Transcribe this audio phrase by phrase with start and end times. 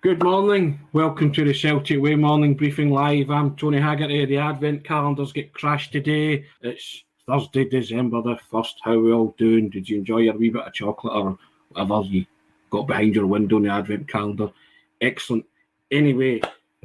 [0.00, 0.78] Good morning.
[0.92, 3.32] Welcome to the Celtic Way morning briefing live.
[3.32, 4.26] I'm Tony Haggerty.
[4.26, 6.44] The Advent calendars get crashed today.
[6.60, 8.74] It's Thursday, December the 1st.
[8.84, 9.68] How are we all doing?
[9.68, 11.36] Did you enjoy your wee bit of chocolate or
[11.70, 12.24] whatever you
[12.70, 14.50] got behind your window in the Advent calendar?
[15.00, 15.44] Excellent.
[15.90, 16.42] Anyway,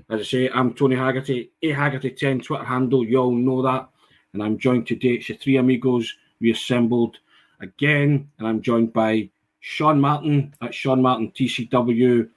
[0.10, 3.06] as I say, I'm Tony Haggerty, A Haggerty10 Twitter handle.
[3.06, 3.90] You all know that.
[4.34, 5.10] And I'm joined today.
[5.10, 6.12] It's the three amigos
[6.42, 7.18] reassembled
[7.62, 8.32] again.
[8.40, 12.28] And I'm joined by Sean Martin at Sean Martin TCW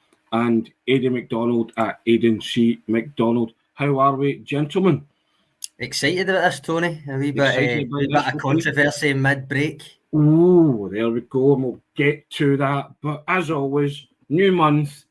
[0.44, 2.80] and Aidan McDonald at Aidan C.
[2.86, 3.52] McDonald.
[3.74, 5.06] How are we, gentlemen?
[5.78, 7.02] Excited about this, Tony.
[7.08, 9.82] A wee bit, uh, a bit of controversy mid break.
[10.12, 11.54] Oh, there we go.
[11.54, 12.92] And we'll get to that.
[13.00, 15.04] But as always, new month,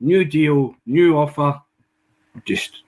[0.00, 1.60] new deal, new offer.
[2.46, 2.82] Just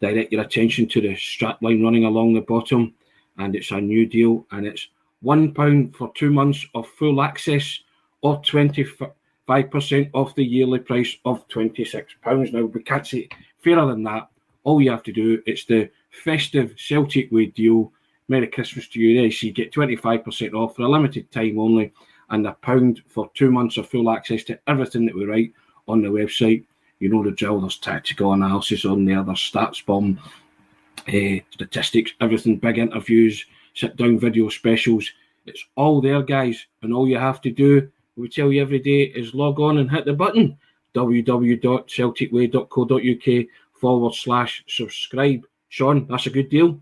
[0.00, 2.94] direct your attention to the strap line running along the bottom.
[3.38, 4.46] And it's a new deal.
[4.50, 4.88] And it's
[5.24, 7.80] £1 for two months of full access
[8.22, 9.10] or 25
[9.48, 12.52] 5% off the yearly price of £26.
[12.52, 13.28] Now, we can't say
[13.62, 14.28] fairer than that.
[14.64, 17.92] All you have to do, it's the festive Celtic Way deal.
[18.28, 19.22] Merry Christmas to you.
[19.22, 21.92] Yes, you get 25% off for a limited time only
[22.30, 25.52] and a pound for two months of full access to everything that we write
[25.86, 26.64] on the website.
[26.98, 32.78] You know the drill, there's tactical analysis on there, there's StatsBomb, uh, statistics, everything, big
[32.78, 33.44] interviews,
[33.74, 35.08] sit down video specials.
[35.44, 36.66] It's all there, guys.
[36.82, 39.90] And all you have to do we tell you every day is log on and
[39.90, 40.56] hit the button
[40.94, 43.46] www.celticway.co.uk
[43.78, 45.46] forward slash subscribe.
[45.68, 46.80] Sean, that's a good deal.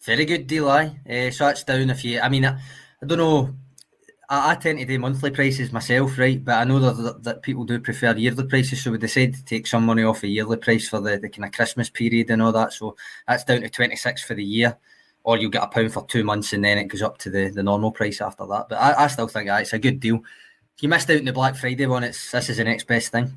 [0.00, 0.98] Very good deal, aye.
[1.08, 2.20] Uh, so that's down a few.
[2.20, 2.58] I mean, I,
[3.02, 3.54] I don't know.
[4.30, 6.42] I, I, tend to do monthly prices myself, right?
[6.42, 9.66] But I know that, that people do prefer yearly prices, so we decided to take
[9.66, 12.52] some money off a yearly price for the, the kind of Christmas period and all
[12.52, 12.72] that.
[12.72, 12.96] So
[13.28, 14.78] that's down to 26 for the year
[15.24, 17.48] or you'll get a pound for two months and then it goes up to the,
[17.48, 18.68] the normal price after that.
[18.68, 20.16] But I, I still think it's a good deal.
[20.76, 23.12] If you missed out on the Black Friday one, it's this is the next best
[23.12, 23.30] thing.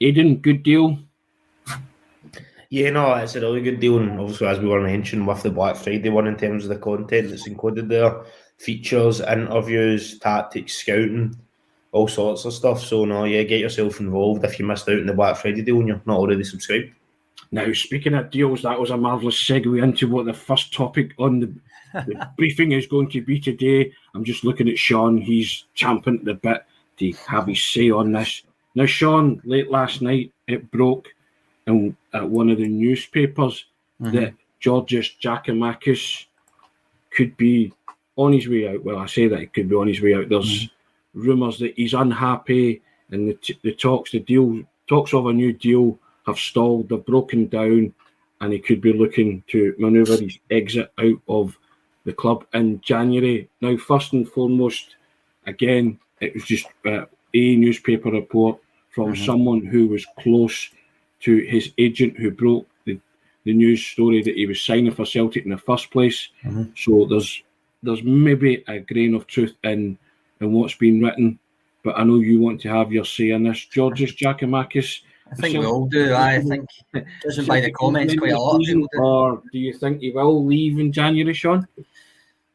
[0.00, 0.98] Aidan, good deal.
[2.70, 3.98] Yeah, no, it's a really good deal.
[3.98, 6.76] And obviously, as we were mentioning with the Black Friday one, in terms of the
[6.76, 8.22] content that's included there,
[8.58, 11.34] features, interviews, tactics, scouting,
[11.92, 12.80] all sorts of stuff.
[12.80, 15.78] So, no, yeah, get yourself involved if you missed out on the Black Friday deal
[15.78, 16.92] and you're not already subscribed.
[17.50, 21.40] Now, speaking of deals, that was a marvellous segue into what the first topic on
[21.40, 21.54] the,
[21.94, 23.92] the briefing is going to be today.
[24.14, 25.18] I'm just looking at Sean.
[25.18, 26.64] He's champing the bit
[26.98, 28.42] to have his say on this.
[28.74, 31.08] Now, Sean, late last night, it broke
[31.66, 33.64] in, at one of the newspapers
[34.00, 34.14] mm-hmm.
[34.14, 36.26] that Georgios Giakoumakis
[37.10, 37.72] could be
[38.16, 38.84] on his way out.
[38.84, 40.28] Well, I say that he could be on his way out.
[40.28, 41.20] There's mm-hmm.
[41.20, 45.98] rumours that he's unhappy, and the, the talks, the deal, talks of a new deal
[46.28, 47.92] have stalled, they've broken down,
[48.40, 51.58] and he could be looking to manoeuvre his exit out of
[52.04, 53.48] the club in January.
[53.60, 54.96] Now, first and foremost,
[55.46, 58.58] again, it was just uh, a newspaper report
[58.90, 59.24] from mm-hmm.
[59.24, 60.70] someone who was close
[61.20, 62.98] to his agent who broke the,
[63.44, 66.28] the news story that he was signing for Celtic in the first place.
[66.44, 66.64] Mm-hmm.
[66.76, 67.42] So there's
[67.82, 69.98] there's maybe a grain of truth in
[70.40, 71.38] in what's been written,
[71.82, 73.64] but I know you want to have your say in this.
[73.66, 75.00] Georgios Giakoumakis
[75.30, 76.14] I think so, we all do.
[76.14, 76.68] I think
[77.22, 78.98] doesn't by the comments quite a lot of people do.
[78.98, 81.66] Or do you think he will leave in January, Sean?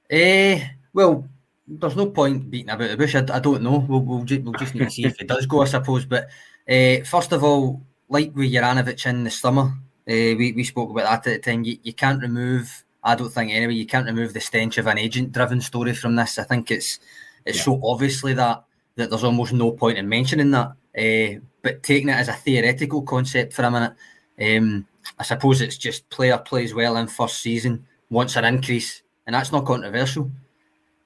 [0.10, 1.28] Eh, well,
[1.68, 3.16] there's no point beating about the bush.
[3.16, 3.78] I, I don't know.
[3.88, 6.06] We'll, we'll, ju- we'll just need to see if it does go, I suppose.
[6.06, 6.30] But
[6.70, 9.74] uh, first of all, like with Juranovic in the summer, uh,
[10.08, 11.64] we, we spoke about that at the time.
[11.64, 14.98] You, you can't remove, I don't think anyway, you can't remove the stench of an
[14.98, 16.38] agent driven story from this.
[16.38, 17.00] I think it's
[17.46, 17.64] it's yeah.
[17.64, 18.64] so obviously that
[18.96, 20.74] that there's almost no point in mentioning that.
[20.98, 23.94] Uh, but taking it as a theoretical concept for a minute,
[24.40, 24.86] um,
[25.18, 29.52] I suppose it's just player plays well in first season, wants an increase, and that's
[29.52, 30.30] not controversial.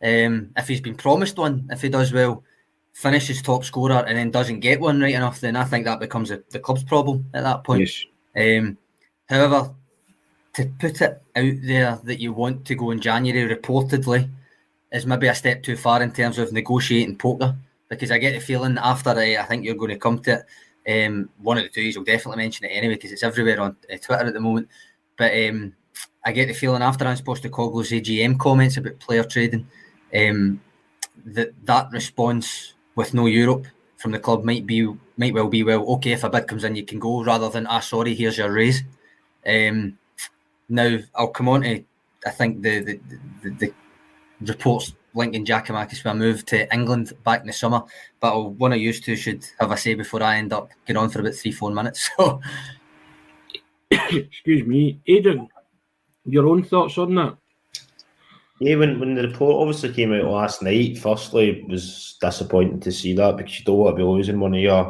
[0.03, 2.43] Um, if he's been promised one, if he does well,
[2.93, 6.31] finishes top scorer and then doesn't get one right enough, then I think that becomes
[6.31, 7.81] a, the club's problem at that point.
[7.81, 8.05] Yes.
[8.35, 8.77] Um,
[9.29, 9.73] however,
[10.53, 14.27] to put it out there that you want to go in January reportedly
[14.91, 17.55] is maybe a step too far in terms of negotiating poker
[17.89, 20.43] because I get the feeling after uh, I think you're going to come to
[20.85, 23.59] it, um, one of the two you will definitely mention it anyway because it's everywhere
[23.59, 24.69] on uh, Twitter at the moment.
[25.17, 25.73] But um,
[26.25, 29.67] I get the feeling after I'm supposed to Ange Postecoglou's AGM comments about player trading
[30.15, 30.61] um,
[31.25, 33.67] that that response with no Europe
[33.97, 36.75] from the club might be might well be well okay if a bid comes in
[36.75, 38.83] you can go rather than ah sorry here's your raise.
[39.45, 39.97] Um,
[40.69, 41.83] now I'll come on to
[42.25, 42.99] I think the the,
[43.43, 43.73] the, the
[44.41, 47.81] reports linking Giakoumakis with a move to England back in the summer.
[48.19, 51.09] But one of you two should have a say before I end up getting on
[51.09, 52.09] for about three, four minutes.
[52.17, 52.41] So,
[54.11, 55.47] excuse me, Aidan,
[56.25, 57.37] your own thoughts on that?
[58.59, 62.91] Yeah, when, when the report obviously came out last night, firstly, it was disappointing to
[62.91, 64.83] see that because you don't want to be losing one of your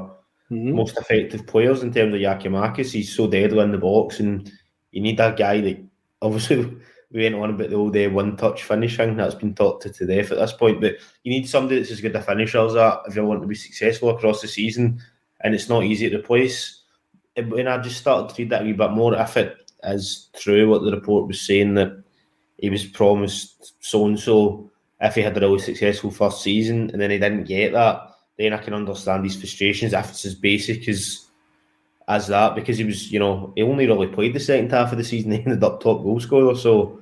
[0.49, 0.75] mm-hmm.
[0.75, 2.91] most effective players in terms of Giakoumakis.
[2.91, 4.51] He's so deadly in the box, and
[4.91, 5.83] you need that guy that
[6.21, 6.75] obviously
[7.11, 10.05] we went on about the old uh, one touch finishing that's been talked to, to
[10.05, 10.81] death at this point.
[10.81, 13.47] But you need somebody that's as good a finisher as that if you want to
[13.47, 15.01] be successful across the season,
[15.41, 16.83] and it's not easy to replace.
[17.35, 20.69] And I just started to read that a wee bit more, if it is true
[20.69, 22.03] what the report was saying that
[22.57, 24.69] he was promised so and so
[24.99, 28.01] if he had a really successful first season and then he didn't get that,
[28.37, 31.26] then I can understand his frustrations if it's as basic as
[32.07, 34.97] as that because he was, you know, he only really played the second half of
[34.97, 35.31] the season.
[35.37, 37.01] He ended up top goal scorer, so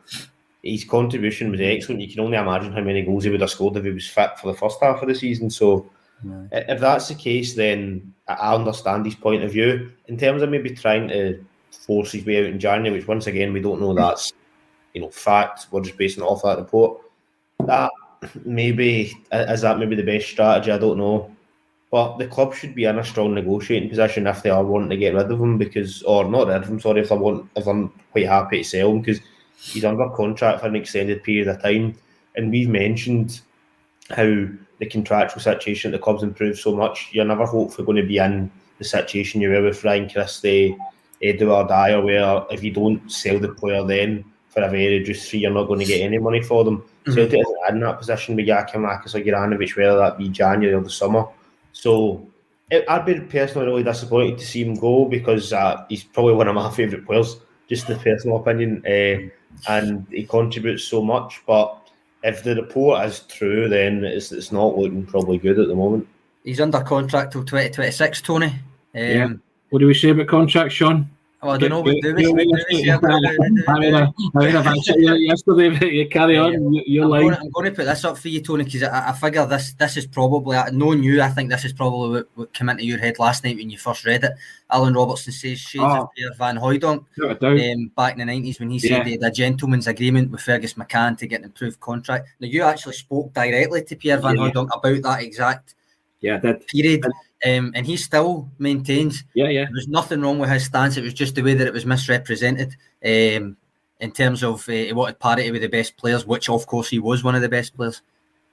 [0.64, 2.02] his contribution was excellent.
[2.02, 4.38] You can only imagine how many goals he would have scored if he was fit
[4.40, 5.50] for the first half of the season.
[5.50, 5.90] So,
[6.52, 10.72] if that's the case, then I understand his point of view in terms of maybe
[10.72, 13.98] trying to force his way out in January, which once again we don't know hmm.
[13.98, 14.34] that's
[14.96, 15.68] you know fact.
[15.70, 17.02] We're just basing it off that report.
[17.66, 17.92] That
[18.44, 20.72] maybe is that maybe the best strategy.
[20.72, 21.35] I don't know.
[21.96, 24.98] But the club should be in a strong negotiating position if they are wanting to
[24.98, 27.66] get rid of him because, or not rid of him, sorry, if they want, if
[27.68, 29.22] I'm quite happy to sell him because
[29.58, 31.96] he's under contract for an extended period of time.
[32.36, 33.40] And we've mentioned
[34.10, 34.26] how
[34.80, 37.08] the contractual situation at the club's improved so much.
[37.14, 40.76] You're never hopefully going to be in the situation you were with Ryan Christie,
[41.24, 45.38] Edouard Ajer, where if you don't sell the player then for a very reduced fee,
[45.38, 46.80] you're not going to get any money for them.
[46.80, 47.14] Mm-hmm.
[47.14, 50.90] Celtic isn't in that position with Giakoumakis or Juranovic, whether that be January or the
[50.90, 51.26] summer.
[51.76, 52.26] So
[52.72, 56.48] it, I'd be personally really disappointed to see him go because uh, he's probably one
[56.48, 57.38] of my favourite players,
[57.70, 59.30] just the personal opinion, uh,
[59.72, 61.44] and he contributes so much.
[61.46, 61.78] But
[62.24, 66.08] if the report is true, then it's, it's not looking probably good at the moment.
[66.44, 68.48] He's under contract till 2026, Tony.
[68.48, 68.54] Um,
[68.94, 69.30] yeah.
[69.70, 71.10] What do we say about contracts, Sean?
[71.46, 71.84] Oh, I don't know.
[71.84, 73.94] But do we, we, we, I mean,
[74.56, 76.74] I've answered you yesterday, but you carry on.
[76.88, 79.12] You're I'm, going, I'm going to put this up for you, Tony, because I, I
[79.12, 82.70] figure this this is probably, knowing you, I think this is probably what, what came
[82.70, 84.32] into your head last night when you first read it.
[84.72, 88.72] Alan Robertson says shades oh, of Pierre Van Hooijdonk um, back in the 90s when
[88.72, 89.04] he said yeah.
[89.04, 92.28] he had a gentleman's agreement with Fergus McCann to get an improved contract.
[92.40, 94.50] Now, you actually spoke directly to Pierre Van yeah.
[94.50, 95.76] Hooijdonk about that exact
[96.26, 97.06] yeah, that period.
[97.46, 99.66] Um, and he still maintains yeah, yeah.
[99.66, 100.98] There was nothing wrong with his stance.
[100.98, 102.76] It was just the way that it was misrepresented
[103.06, 103.58] um,
[104.00, 107.00] in terms of uh, he wanted parity with the best players, which of course he
[107.00, 108.02] was one of the best players.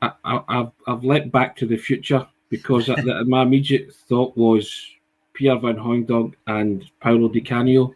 [0.02, 0.12] I,
[0.48, 2.88] have I've let back to the future because
[3.26, 4.84] my immediate thought was
[5.32, 7.94] Pierre Van Hooijdonk and Paolo Di Canio,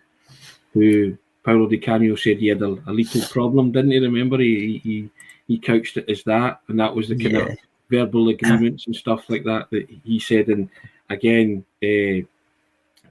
[0.73, 3.99] who Paolo Di Canio said he had a, a little problem, didn't he?
[3.99, 5.11] Remember, he, he
[5.49, 7.40] he couched it as that, and that was the kind yeah.
[7.40, 7.58] of
[7.91, 10.49] verbal agreements and stuff like that that he said.
[10.49, 10.69] And
[11.11, 12.27] again, uh,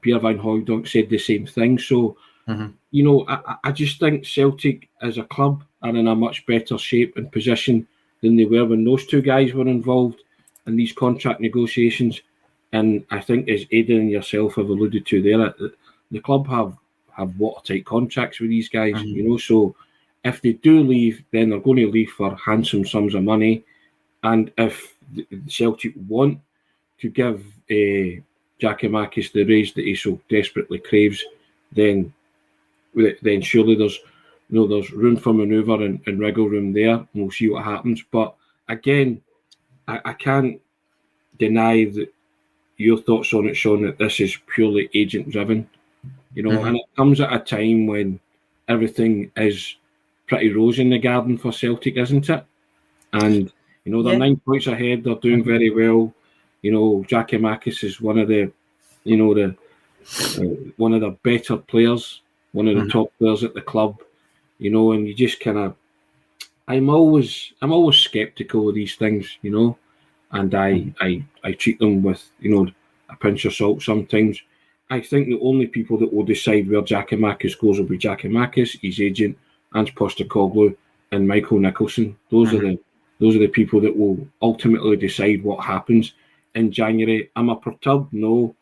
[0.02, 1.80] Pierre Van Hooijdonk said the same thing.
[1.80, 2.18] So,
[2.48, 2.68] mm-hmm.
[2.92, 6.78] you know, I, I just think Celtic as a club are in a much better
[6.78, 7.88] shape and position
[8.22, 10.22] than they were when those two guys were involved
[10.68, 12.22] in these contract negotiations.
[12.72, 15.54] And I think, as Aidan and yourself have alluded to there,
[16.12, 16.76] the club have
[17.16, 19.08] have watertight contracts with these guys, mm-hmm.
[19.08, 19.38] you know.
[19.38, 19.76] So
[20.24, 23.64] if they do leave, then they're going to leave for handsome sums of money.
[24.26, 24.96] And if
[25.48, 26.40] Celtic want
[27.00, 28.22] to give uh,
[28.60, 31.24] Giakoumakis the raise that he so desperately craves,
[31.72, 32.12] then
[33.22, 34.00] then surely there's
[34.50, 37.66] you know there's room for manoeuvre and, and wriggle room there, and we'll see what
[37.66, 38.04] happens.
[38.12, 38.36] But
[38.68, 39.22] again,
[39.88, 40.60] I, I can't
[41.38, 42.12] deny that
[42.78, 45.70] your thoughts on it, Sean, that this is purely agent driven.
[46.34, 46.68] You know, mm-hmm.
[46.68, 48.20] and it comes at a time when
[48.68, 49.76] everything is
[50.26, 52.44] pretty rose in the garden for Celtic, isn't it?
[53.14, 53.52] And
[53.86, 54.20] you know, they're yeah.
[54.20, 55.04] nine points ahead.
[55.04, 56.14] They're doing very well.
[56.62, 58.52] You know, Giakoumakis is one of the,
[59.04, 59.56] you know, the
[60.38, 62.90] uh, one of the better players, one of the mm-hmm.
[62.90, 64.02] top players at the club.
[64.58, 65.76] You know, and you just kind of,
[66.68, 69.38] I'm always, I'm always skeptical of these things.
[69.44, 69.78] You know,
[70.32, 71.04] and I, mm-hmm.
[71.04, 72.72] I, I treat them with, you know,
[73.10, 74.42] a pinch of salt sometimes.
[74.90, 79.00] I think the only people that will decide where Giakoumakis goes will be Giakoumakis, his
[79.00, 79.38] agent,
[79.76, 80.76] Ange Postecoglou,
[81.12, 82.18] and Michael Nicholson.
[82.32, 82.58] Those mm-hmm.
[82.58, 82.80] are the
[83.20, 86.14] those are the people that will ultimately decide what happens
[86.56, 87.30] in January.
[87.36, 88.12] Am I perturbed?
[88.14, 88.56] No.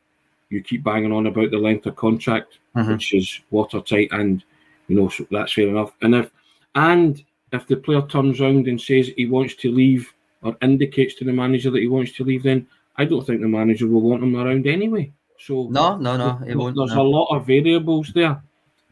[0.50, 2.91] You keep banging on about the length of contract, mm-hmm.
[2.91, 4.43] which is watertight, and
[4.88, 5.93] you know so that's fair enough.
[6.01, 6.31] And if
[6.75, 11.25] and if the player turns around and says he wants to leave or indicates to
[11.25, 12.67] the manager that he wants to leave, then
[12.98, 15.12] I don't think the manager will want him around anyway.
[15.39, 16.75] So no, no, no, it won't.
[16.75, 17.01] There's no.
[17.01, 18.41] a lot of variables there,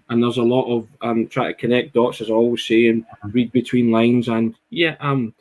[0.10, 2.88] and there's a lot of I'm um, trying to connect dots, as I always say,
[2.88, 3.32] and mm-hmm.
[3.32, 4.28] read between lines.
[4.28, 5.34] And yeah, um,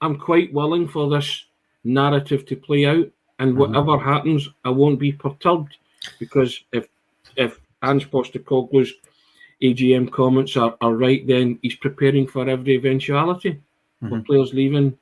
[0.00, 1.44] I'm quite willing for this
[1.84, 3.58] narrative to play out, and mm-hmm.
[3.58, 5.76] whatever happens, I won't be perturbed
[6.18, 6.88] because if
[7.36, 8.92] if Ange Postecoglou's
[9.62, 14.08] AGM comments are, are right, then he's preparing for every eventuality mm-hmm.
[14.08, 14.96] for players leaving,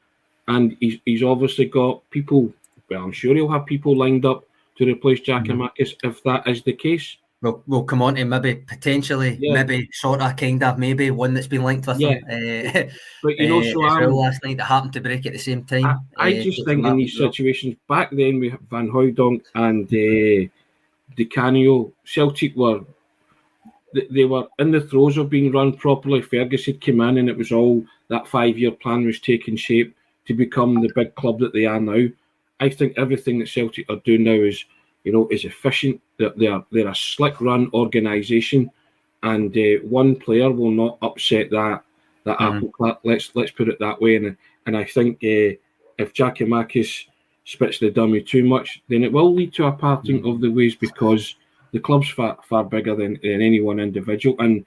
[0.49, 2.53] and he's he's obviously got people.
[2.91, 4.45] Well, I'm sure he'll have people lined up
[4.77, 7.17] to replace Giakoumakis if that is the case.
[7.45, 9.53] We'll, we'll come on to maybe potentially, yeah.
[9.53, 12.15] maybe sort of, kind of, maybe one that's been linked with yeah.
[12.15, 12.25] him.
[12.27, 12.83] Uh,
[13.23, 15.63] but you know, uh, so um, last night that happened to break at the same
[15.65, 15.85] time.
[16.17, 20.49] I, I uh, just think in these situations, back then we Van Hooijdonk and uh,
[21.17, 22.81] Di Canio, Celtic were
[24.11, 26.23] they were in the throes of being run properly.
[26.23, 29.95] Fergus had come in and it was all that five year plan was taking shape
[30.27, 32.07] to become the big club that they are now.
[32.61, 34.65] I think everything that Celtic are doing now is,
[35.05, 36.01] you know, is efficient.
[36.19, 38.71] They're they're, they're a slick run organisation,
[39.23, 41.83] and uh, one player will not upset that
[42.25, 42.57] that mm.
[42.57, 42.99] apple cart.
[43.05, 44.17] Let's let's put it that way.
[44.17, 45.57] And and I think uh,
[45.99, 47.07] if Giakoumakis
[47.45, 50.35] spits the dummy too much, then it will lead to a parting mm.
[50.35, 51.37] of the ways because
[51.73, 54.37] the club's far far bigger than, than any one individual.
[54.39, 54.65] And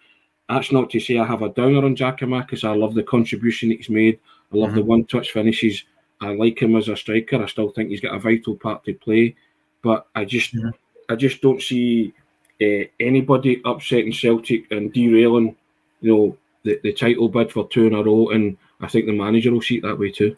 [0.49, 2.63] that's not to say I have a downer on Giakoumakis.
[2.63, 4.19] I love the contribution he's made.
[4.53, 4.77] I love mm-hmm.
[4.77, 5.83] the one touch finishes.
[6.21, 7.43] I like him as a striker.
[7.43, 9.35] I still think he's got a vital part to play,
[9.83, 10.69] but I just mm-hmm.
[11.09, 12.13] I just don't see
[12.61, 15.55] uh, anybody upsetting Celtic and derailing,
[16.01, 18.29] you know, the, the title bid for two in a row.
[18.29, 20.35] And I think the manager will see it that way too.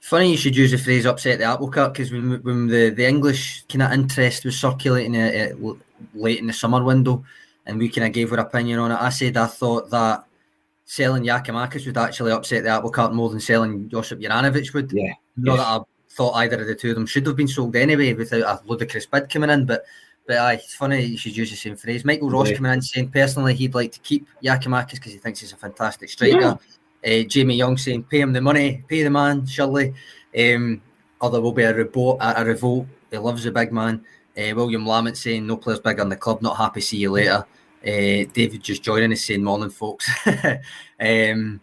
[0.00, 3.06] Funny you should use the phrase "upset the apple cart" because when, when the, the
[3.06, 5.74] English kind of interest was circulating uh, uh,
[6.14, 7.24] late in the summer window,
[7.66, 10.24] and we kind of gave our opinion on it, I said I thought that
[10.84, 14.90] selling Giakoumakis would actually upset the apple cart more than selling Josip Juranovic would.
[14.92, 15.12] Yeah.
[15.36, 15.64] Not yes.
[15.64, 18.42] that I thought either of the two of them should have been sold anyway without
[18.42, 19.84] a ludicrous bid coming in, but
[20.26, 22.04] but aye, it's funny you should use the same phrase.
[22.04, 22.56] Michael Ross yeah.
[22.56, 26.08] coming in saying personally he'd like to keep Giakoumakis because he thinks he's a fantastic
[26.08, 26.58] striker.
[27.02, 27.20] Yeah.
[27.20, 29.94] Uh, Jamie Young saying pay him the money, pay the man, surely.
[30.38, 30.80] Um,
[31.20, 32.18] or there will be a revolt.
[32.20, 32.86] A, a revolt.
[33.10, 34.04] He loves the big man.
[34.36, 36.40] Uh, William Lamont saying no players bigger than the club.
[36.40, 36.80] Not happy.
[36.80, 37.44] See you later.
[37.84, 40.08] Uh, David just joining us saying morning, folks.
[41.00, 41.60] um,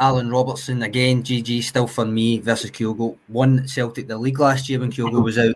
[0.00, 1.22] Alan Robertson again.
[1.22, 3.16] GG still for me versus Kyogo.
[3.28, 5.54] Won Celtic the league last year when Kyogo was out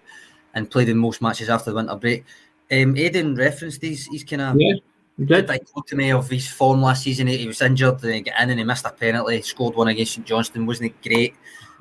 [0.55, 2.25] and played in most matches after the winter break.
[2.71, 4.07] Um, Aiden referenced these.
[4.07, 4.75] He's kind of yeah,
[5.23, 5.47] did.
[5.47, 7.27] dichotomy of his form last season.
[7.27, 9.43] He was injured, and he got in and he missed a penalty.
[9.43, 11.35] Scored one against St Johnstone, wasn't it great?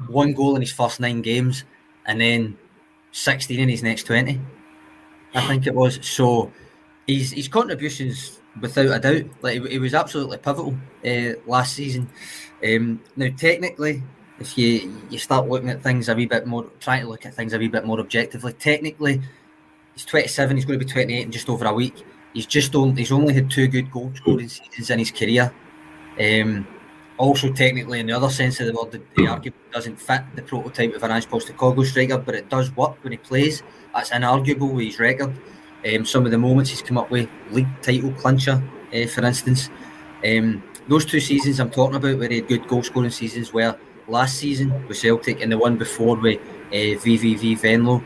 [0.08, 1.64] One goal in his first nine games,
[2.06, 2.58] and then
[3.12, 4.40] sixteen in his next twenty.
[5.34, 6.00] I think it was.
[6.06, 6.52] So
[7.08, 10.76] his his contributions, without a doubt, like he, was absolutely pivotal
[11.06, 12.10] uh, last season.
[12.64, 14.04] Um, now, technically,
[14.42, 17.34] if you you start looking at things a wee bit more, trying to look at
[17.34, 19.22] things a wee bit more objectively, technically,
[19.94, 20.58] he's 27.
[20.58, 22.04] He's going to be 28 in just over a week.
[22.34, 25.54] He's just only he's only had two good goal scoring seasons in his career.
[26.20, 26.68] Um,
[27.18, 30.42] also, technically, in the other sense of the word, the, the argument doesn't fit the
[30.42, 33.62] prototype of an Ange Postecoglou striker, but it does work when he plays.
[33.94, 35.34] That's inarguable with his record.
[35.86, 38.62] Um, some of the moments he's come up with, league title clincher,
[38.94, 39.70] uh, for instance.
[40.26, 43.78] Um, those two seasons I'm talking about, where he had good goal scoring seasons, where
[44.12, 48.04] last season with Celtic and the one before with uh, VVV Venlo,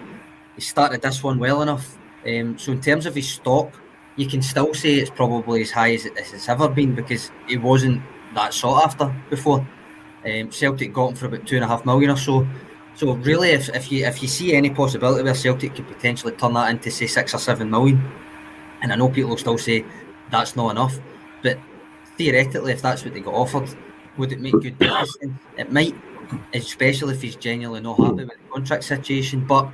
[0.56, 1.98] he started this one well enough.
[2.26, 3.74] Um, so in terms of his stock,
[4.16, 7.58] you can still say it's probably as high as, it, has ever been because it
[7.58, 8.02] wasn't
[8.34, 9.68] that sought after before.
[10.26, 12.48] Um, Celtic got him for about two and a half million or so.
[12.96, 16.54] So really, if, if you if you see any possibility where Celtic could potentially turn
[16.54, 18.02] that into say six or seven million,
[18.82, 19.86] and I know people will still say
[20.32, 20.98] that's not enough,
[21.44, 21.60] but
[22.18, 23.70] theoretically, if that's what they got offered,
[24.18, 24.76] would it make good?
[25.58, 25.96] It might,
[26.54, 29.46] especially if he's genuinely not happy with the contract situation.
[29.46, 29.70] But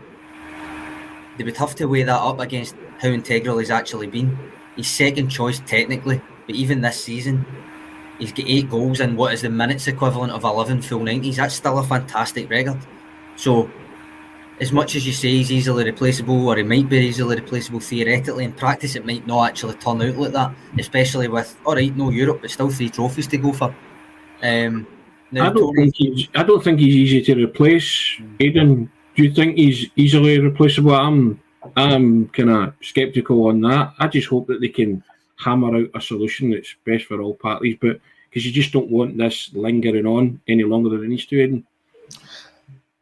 [1.37, 4.37] they would have to weigh that up against how integral he's actually been.
[4.75, 7.45] He's second choice technically, but even this season,
[8.19, 11.35] he's got eight goals in what is the minutes equivalent of 11 full 90s.
[11.35, 12.77] That's still a fantastic record.
[13.35, 13.69] So,
[14.59, 18.45] as much as you say he's easily replaceable, or he might be easily replaceable theoretically,
[18.45, 22.11] in practice it might not actually turn out like that, especially with, all right, no
[22.11, 23.75] Europe, but still three trophies to go for.
[24.41, 24.87] Um,
[25.31, 28.91] now, I, don't think he's, I don't think he's easy to replace, Aidan.
[29.15, 30.95] Do you think he's easily replaceable?
[30.95, 31.41] I'm,
[31.75, 33.93] I'm kind of sceptical on that.
[33.99, 35.03] I just hope that they can
[35.37, 39.17] hammer out a solution that's best for all parties, but because you just don't want
[39.17, 41.65] this lingering on any longer than it needs to, Aidan.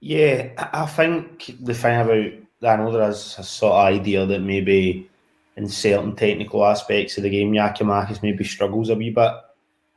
[0.02, 2.32] Yeah, I think the thing about
[2.62, 5.10] I know there is a sort of idea that maybe
[5.56, 9.32] in certain technical aspects of the game, Giakoumakis maybe struggles a wee bit.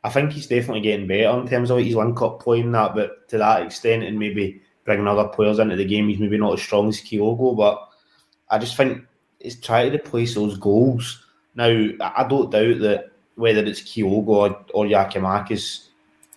[0.05, 3.29] I think he's definitely getting better in terms of his link up playing that, but
[3.29, 6.63] to that extent, and maybe bringing other players into the game, he's maybe not as
[6.63, 7.57] strong as Kyogo.
[7.57, 7.89] But
[8.51, 9.05] I just think
[9.39, 11.25] he's trying to replace those goals.
[11.55, 15.87] Now, I don't doubt that whether it's Kyogo or, or Giakoumakis,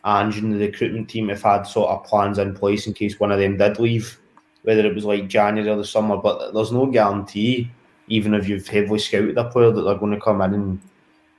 [0.03, 3.39] and the recruitment team have had sort of plans in place in case one of
[3.39, 4.19] them did leave,
[4.61, 6.17] whether it was like January or the summer.
[6.17, 7.71] But there's no guarantee,
[8.07, 10.81] even if you've heavily scouted a player, that they're going to come in and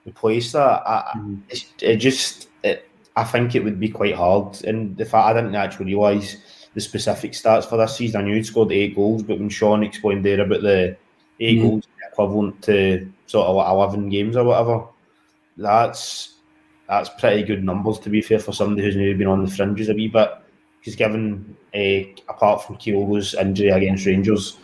[0.07, 0.83] replace that.
[0.87, 1.41] I, mm.
[1.81, 4.63] it just, it, I think it would be quite hard.
[4.65, 6.37] And the fact I didn't actually realise
[6.75, 8.21] the specific stats for this season.
[8.21, 10.97] I knew he'd scored eight goals, but when Sean explained there about the
[11.41, 11.63] 8 mm.
[11.63, 14.87] goals equivalent to sort of eleven games or whatever,
[15.57, 16.35] that's
[16.89, 19.89] that's pretty good numbers to be fair for somebody who's maybe been on the fringes
[19.89, 20.31] a wee bit.
[20.79, 24.59] Because given a apart from Kyogo's injury against Rangers,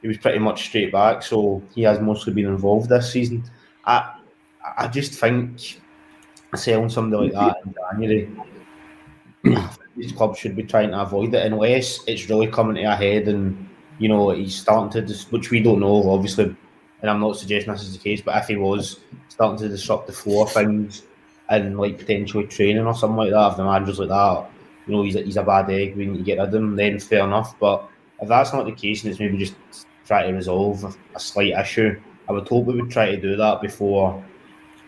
[0.00, 3.44] he was pretty much straight back, so he has mostly been involved this season.
[3.84, 4.14] I
[4.78, 5.80] I just think
[6.54, 8.30] selling somebody like that in January,
[9.96, 13.26] these clubs should be trying to avoid it unless it's really coming to a head
[13.26, 13.68] and
[13.98, 16.44] you know he's starting to, dis- which we don't know obviously,
[17.02, 20.06] and I'm not suggesting this is the case, but if he was starting to disrupt
[20.06, 21.02] the flow of things
[21.48, 24.48] and like potentially training or something like that, if the manager's like that,
[24.86, 26.76] you know he's a, he's a bad egg, we need to get rid of him,
[26.76, 27.58] then fair enough.
[27.58, 27.88] But
[28.22, 29.54] if that's not the case and it's maybe just
[30.06, 33.60] try to resolve a slight issue, I would hope we would try to do that
[33.60, 34.22] before,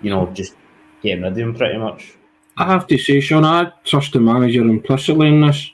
[0.00, 0.54] you know, just
[1.02, 2.14] getting rid of him pretty much.
[2.56, 5.70] I have to say, Sean, I trust the manager implicitly in this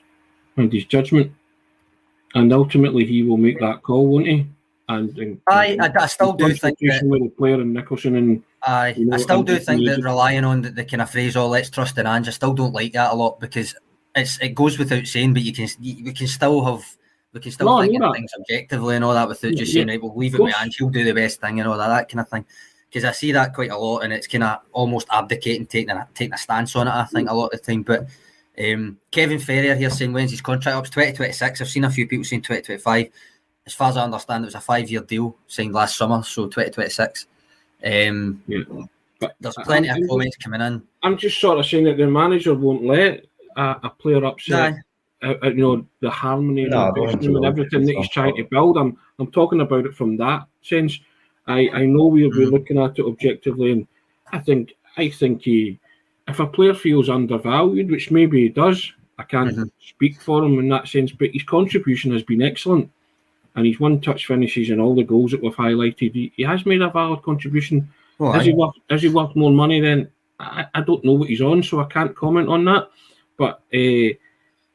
[0.55, 1.31] and his judgment,
[2.35, 4.47] and ultimately he will make that call, won't he?
[4.89, 8.43] And, and I, I, I still do think that with the player and Nicholson and
[8.63, 11.35] I, you know, I still do think that relying on the, the, kind of phrase
[11.35, 13.75] "oh, let's trust in Ange," I still don't like that a lot because
[14.15, 16.85] it's it goes without saying, but you can you can still have
[17.33, 19.87] we can still no, think of things objectively and all that without just yeah, saying,
[19.89, 22.09] right, we'll leave it with Ange, he'll do the best thing and all that, that
[22.09, 22.45] kind of thing.
[22.89, 26.07] Because I see that quite a lot and it's kind of almost abdicating, taking a,
[26.13, 27.83] taking a stance on it, I think, a lot of the time.
[27.83, 28.07] But
[28.57, 30.85] um, Kevin Ferrier here saying, when's his contract up?
[30.85, 31.61] It's 2026.
[31.61, 33.09] I've seen a few people saying 2025.
[33.65, 36.45] As far as I understand, it was a five year deal signed last summer, so
[36.45, 37.27] 2026.
[37.83, 38.59] Um, yeah.
[39.19, 40.81] But there's plenty I'm, of comments coming in.
[41.03, 43.25] I'm just sort of saying that the manager won't let
[43.57, 44.75] a, a player upset
[45.23, 48.77] uh, uh, you know the harmony no, and everything that he's trying to build.
[48.77, 50.99] I'm I'm talking about it from that sense.
[51.47, 52.37] I I know we're, mm.
[52.37, 53.87] we're looking at it objectively, and
[54.31, 55.79] I think I think he,
[56.27, 59.63] if a player feels undervalued, which maybe he does, I can't mm-hmm.
[59.79, 62.89] speak for him in that sense, but his contribution has been excellent,
[63.55, 66.65] and his one touch finishes and all the goals that we've highlighted, he, he has
[66.65, 67.89] made a valid contribution.
[68.19, 69.79] Oh, is, he worth, is he worth more money?
[69.79, 72.89] Then I, I don't know what he's on, so I can't comment on that.
[73.37, 74.13] But uh,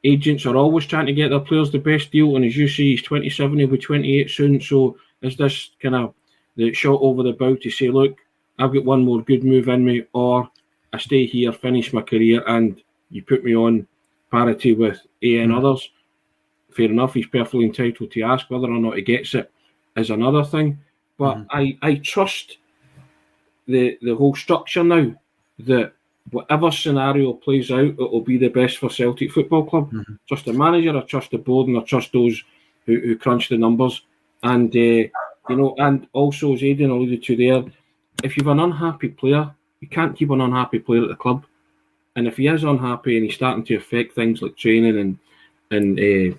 [0.05, 2.37] agents are always trying to get their players the best deal.
[2.37, 4.61] And as you see, he's 27, he'll be 28 soon.
[4.61, 6.15] So is this kind of
[6.57, 8.19] the shot over the bow to say, look,
[8.59, 10.49] I've got one more good move in me, or
[10.93, 13.87] I stay here, finish my career, and you put me on
[14.31, 15.65] parity with A and mm-hmm.
[15.65, 15.91] others?
[16.71, 19.51] Fair enough, he's perfectly entitled to ask whether or not he gets it
[19.97, 20.79] is another thing.
[21.19, 21.57] But mm-hmm.
[21.57, 22.59] I, I trust
[23.69, 25.15] the the whole structure now
[25.61, 25.93] that
[26.31, 29.93] whatever scenario plays out, it will be the best for Celtic Football Club.
[29.93, 30.15] Mm-hmm.
[30.29, 32.43] Trust the manager, I trust the board, and I trust those
[32.87, 34.03] who, who crunch the numbers.
[34.43, 35.09] And uh,
[35.49, 37.65] you know, and also as Aidan alluded to there,
[38.23, 41.45] if you've an unhappy player, you can't keep an unhappy player at the club.
[42.15, 45.19] And if he is unhappy and he's starting to affect things like training and
[45.71, 46.37] and uh,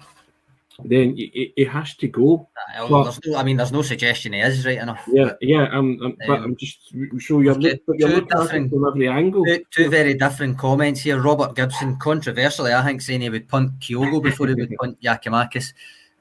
[0.85, 2.47] then it, it has to go.
[2.77, 5.03] Uh, but, no, I mean, there's no suggestion he is right enough.
[5.07, 5.67] Yeah, yeah.
[5.71, 9.07] I'm, I'm but um, I'm just so you're, look, you're looking at it from every
[9.07, 9.45] angle.
[9.45, 11.21] Two, two, very different comments here.
[11.21, 15.73] Robert Gibson, controversially, I think, saying he would punt Kyogo before he would punt Giakoumakis.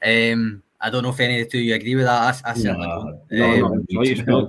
[0.04, 2.42] Um, I don't know if any of the two you agree with that.
[2.44, 3.60] I, I certainly no, don't.
[3.60, 4.48] No, um, no,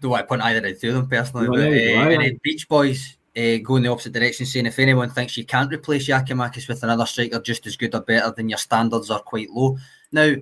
[0.00, 1.46] do I punt either of the two of them personally?
[1.46, 4.78] No, but, uh, and then Beach Boys uh, go in the opposite direction, saying if
[4.78, 8.48] anyone thinks you can't replace Giakoumakis with another striker just as good or better, then
[8.48, 9.78] your standards are quite low.
[10.12, 10.34] Now,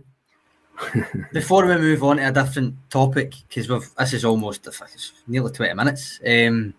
[1.32, 4.68] before we move on to a different topic, because this is almost
[5.26, 6.20] nearly 20 minutes.
[6.26, 6.74] Um,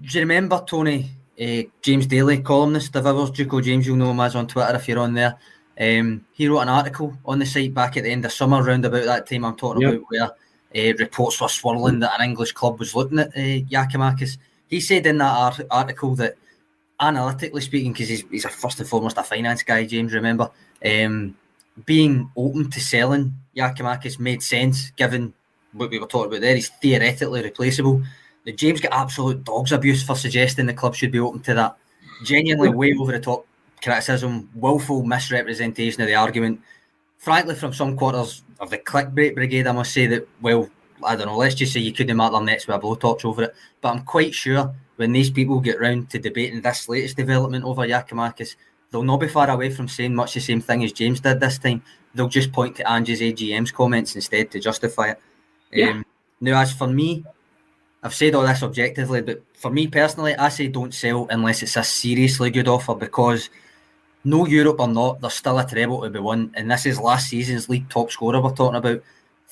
[0.00, 4.20] do you remember Tony, uh, James Daly, columnist of ours, Duco James, you'll know him
[4.20, 5.38] as on Twitter if you're on there.
[5.80, 8.84] Um, he wrote an article on the site back at the end of summer, round
[8.84, 9.94] about that time I'm talking yep.
[9.94, 14.38] about, where uh, reports were swirling that an English club was looking at uh, Giakoumakis.
[14.68, 16.34] He said in that art- article that,
[17.00, 20.50] analytically speaking, because he's, he's a first and foremost a finance guy, James, remember,
[20.84, 21.36] um,
[21.86, 25.32] being open to selling Giakoumakis made sense given
[25.72, 26.56] what we were talking about there.
[26.56, 28.02] He's theoretically replaceable.
[28.44, 31.76] The James got absolute dog's abuse for suggesting the club should be open to that.
[32.24, 33.46] Genuinely way over the top
[33.82, 36.60] criticism, willful misrepresentation of the argument.
[37.18, 40.68] Frankly, from some quarters of the clickbait brigade, I must say that, well,
[41.04, 43.44] I don't know, let's just say you couldn't mark their nets with a blowtorch over
[43.44, 43.54] it.
[43.80, 47.86] But I'm quite sure when these people get round to debating this latest development over
[47.86, 48.56] Giakoumakis,
[48.90, 51.58] they'll not be far away from saying much the same thing as James did this
[51.58, 51.82] time.
[52.14, 55.20] They'll just point to Ange's AGM's comments instead to justify it.
[55.72, 55.90] Yeah.
[55.90, 56.06] Um,
[56.40, 57.24] now, as for me,
[58.02, 61.76] I've said all this objectively, but for me personally, I say don't sell unless it's
[61.76, 63.50] a seriously good offer because
[64.28, 66.52] no Europe or not, there's still a treble to be won.
[66.54, 69.02] And this is last season's league top scorer we're talking about.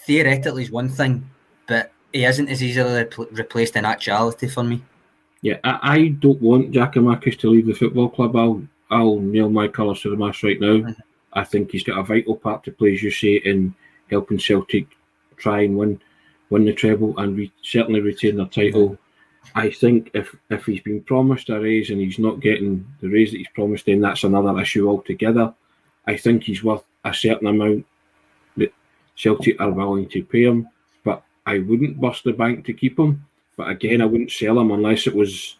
[0.06, 1.28] Theoretically, is one thing,
[1.66, 4.82] but he isn't as easily replaced in actuality for me.
[5.42, 8.36] Yeah, I, I don't want Giakoumakis to leave the football club.
[8.36, 10.76] I'll I'll nail my colours to the mast right now.
[10.76, 11.00] Mm-hmm.
[11.32, 13.74] I think he's got a vital part to play, as you say, in
[14.10, 14.86] helping Celtic
[15.36, 16.00] try and win
[16.50, 18.96] win the treble and we certainly retain the title.
[19.54, 23.30] I think if if he's been promised a raise and he's not getting the raise
[23.30, 25.54] that he's promised, then that's another issue altogether.
[26.06, 27.86] I think he's worth a certain amount
[28.56, 28.72] that
[29.14, 30.68] Celtic are willing to pay him,
[31.04, 33.24] but I wouldn't bust the bank to keep him.
[33.56, 35.56] But again, I wouldn't sell him unless it was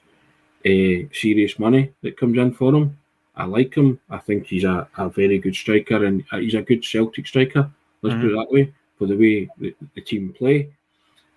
[0.67, 2.99] uh, serious money that comes in for him.
[3.35, 4.01] I like him.
[4.11, 7.71] I think he's a, a very good striker and he's a good Celtic striker.
[8.03, 8.23] Let's mm-hmm.
[8.23, 10.71] put it that way for the way the, the team play.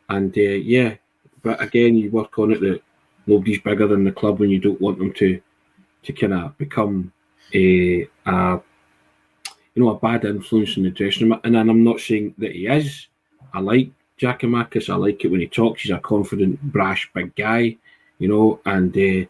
[0.08, 0.96] And uh, yeah,
[1.42, 2.82] but again, you work on it that
[3.28, 5.42] nobody's bigger than the club when you don't want them to
[6.04, 7.12] to kind of become
[7.54, 8.62] a, a
[9.76, 11.40] you know a bad influence in the dressing room.
[11.44, 13.08] And, I'm not saying that he is.
[13.54, 14.90] I like Giakoumakis.
[14.90, 15.82] I like it when he talks.
[15.82, 17.78] He's a confident, brash, big guy,
[18.18, 18.60] you know.
[18.66, 19.28] And uh,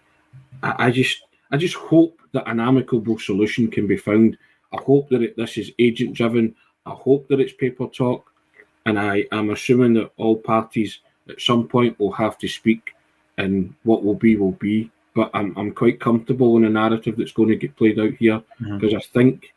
[0.63, 4.37] I, I, just I just hope that an amicable solution can be found.
[4.73, 6.55] I hope that it, this is agent driven.
[6.85, 8.31] I hope that it's paper talk,
[8.85, 12.95] and I am assuming that all parties at some point we'll have to speak,
[13.37, 14.91] and what will be will be.
[15.15, 18.41] But I'm I'm quite comfortable in the narrative that's going to get played out here
[18.59, 18.97] because mm-hmm.
[18.97, 19.53] I think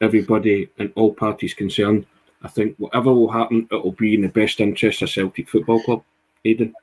[0.00, 2.06] everybody and all parties concerned.
[2.42, 5.82] I think whatever will happen, it will be in the best interest of Celtic Football
[5.82, 6.02] Club.
[6.44, 6.74] Aidan.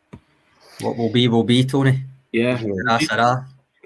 [0.82, 2.04] What will be will be, Tony.
[2.32, 3.10] Yeah, that's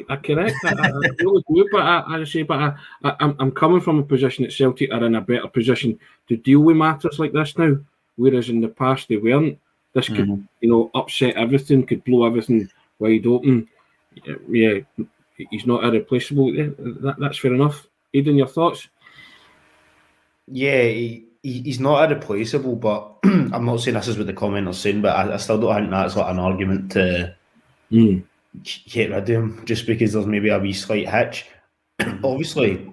[0.09, 0.55] I correct.
[0.63, 3.81] I, I, I really do, but I, I say, but I, I, I'm, I'm coming
[3.81, 7.33] from a position that Celtic are in a better position to deal with matters like
[7.33, 7.77] this now,
[8.15, 9.59] whereas in the past they weren't.
[9.97, 10.41] This could, mm-hmm.
[10.61, 13.67] you know, upset everything, could blow everything wide open.
[14.47, 14.79] Yeah,
[15.49, 16.53] he's not irreplaceable.
[16.53, 17.87] Yeah, that, that's fair enough.
[18.13, 18.89] Aidan, your thoughts?
[20.47, 25.01] Yeah, he, he's not irreplaceable, but I'm not saying this is what the commenters saying,
[25.01, 27.35] but I, I still don't think that's like an argument to.
[27.91, 28.23] Mm
[28.63, 31.45] get rid of him just because there's maybe a wee slight hitch.
[32.23, 32.91] Obviously,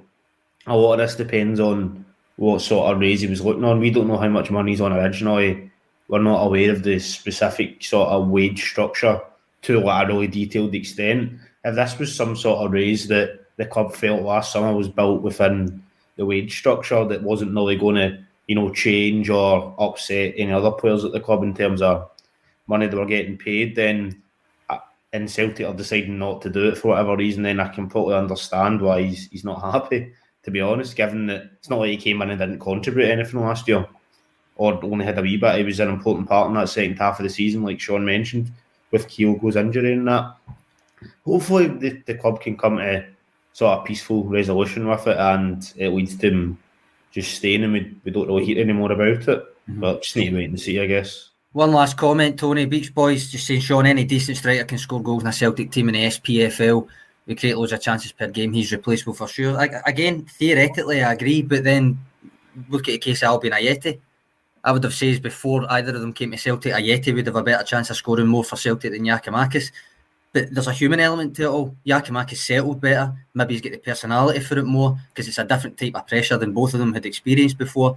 [0.66, 2.04] a lot of this depends on
[2.36, 3.80] what sort of raise he was looking on.
[3.80, 5.70] We don't know how much money he's on originally.
[6.08, 9.20] We're not aware of the specific sort of wage structure
[9.62, 11.32] to a really detailed extent.
[11.64, 15.22] If this was some sort of raise that the club felt last summer was built
[15.22, 15.82] within
[16.16, 20.70] the wage structure that wasn't really going to, you know, change or upset any other
[20.70, 22.10] players at the club in terms of
[22.66, 24.22] money they were getting paid, then
[24.68, 24.78] uh,
[25.12, 28.80] and Celtic are deciding not to do it for whatever reason, then I completely understand
[28.80, 30.12] why he's, he's not happy,
[30.42, 33.40] to be honest, given that it's not like he came in and didn't contribute anything
[33.40, 33.86] last year
[34.56, 35.56] or only had a wee bit.
[35.56, 38.50] He was an important part in that second half of the season, like Sean mentioned,
[38.90, 40.36] with Kyogo's injury and that.
[41.24, 43.04] Hopefully, the, the club can come to
[43.52, 46.58] sort of peaceful resolution with it and it leads to him
[47.12, 49.26] just staying and we, we don't really hear any more about it.
[49.28, 49.80] Mm-hmm.
[49.80, 51.30] But just need to wait and see, I guess.
[51.52, 52.66] One last comment, Tony.
[52.66, 55.88] Beach Boys just saying, Sean, any decent striker can score goals in a Celtic team
[55.88, 56.88] in the SPFL.
[57.26, 58.52] We create loads of chances per game.
[58.52, 59.52] He's replaceable for sure.
[59.52, 61.98] Like, again, theoretically, I agree, but then
[62.68, 64.00] look at the case of Albian Ajeti.
[64.64, 67.42] I would have said before either of them came to Celtic, Ajeti would have a
[67.42, 69.70] better chance of scoring more for Celtic than Giakoumakis.
[70.32, 71.76] But there's a human element to it all.
[71.86, 73.14] Giakoumakis settled better.
[73.34, 76.38] Maybe he's got the personality for it more because it's a different type of pressure
[76.38, 77.96] than both of them had experienced before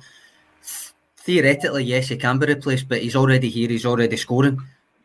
[1.27, 4.61] theoretically, yes, he can be replaced, but he's already here, he's already scoring.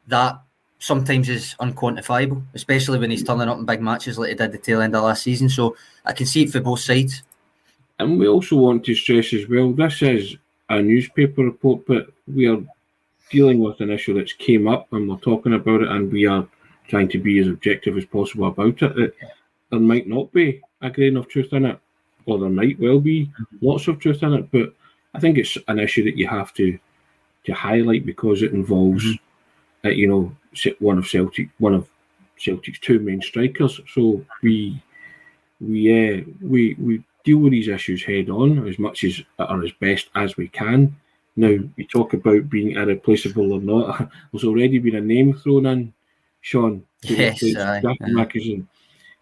[0.07, 0.41] That
[0.79, 4.59] sometimes is unquantifiable, especially when he's turning up in big matches like he did the
[4.59, 5.49] tail end of last season.
[5.49, 7.25] So I can see it for both sides.
[7.99, 10.37] And we also want to stress as well this is
[10.79, 12.59] a newspaper report, but we are
[13.31, 16.47] dealing with an issue that's came up and we're talking about it and we are
[16.89, 18.95] trying to be as objective as possible about it.
[18.97, 19.15] That
[19.71, 21.79] there might not be a grain of truth in it,
[22.27, 23.31] or there might well be
[23.61, 24.75] lots of truth in it, but
[25.15, 26.79] I think it's an issue that you have to
[27.45, 29.89] to highlight because it involves, mm-hmm.
[29.89, 30.33] uh, you know,
[30.79, 31.89] one of Celtic, one of
[32.39, 33.81] Celtic's two main strikers.
[33.93, 34.81] So we
[35.61, 39.73] we uh, we we deal with these issues head on as much as or as
[39.81, 40.97] best as we can.
[41.37, 44.11] Now we talk about being irreplaceable or not.
[44.33, 45.93] There's already been a name thrown in,
[46.41, 46.85] Sean.
[47.03, 48.67] Yes, and